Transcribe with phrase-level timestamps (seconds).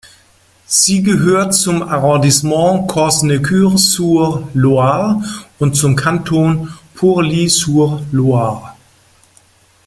[0.65, 5.21] Sie gehört zum Arrondissement Cosne-Cours-sur-Loire
[5.59, 8.75] und zum Kanton Pouilly-sur-Loire.